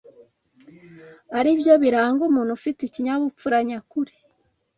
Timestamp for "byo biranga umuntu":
1.59-2.51